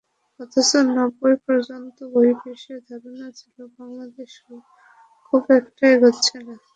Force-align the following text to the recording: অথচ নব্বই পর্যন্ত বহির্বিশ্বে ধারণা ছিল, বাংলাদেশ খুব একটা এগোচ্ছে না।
অথচ 0.39 0.69
নব্বই 0.89 1.35
পর্যন্ত 1.45 1.97
বহির্বিশ্বে 2.13 2.75
ধারণা 2.87 3.27
ছিল, 3.39 3.57
বাংলাদেশ 3.77 4.31
খুব 5.25 5.43
একটা 5.59 5.83
এগোচ্ছে 5.93 6.35
না। 6.45 6.53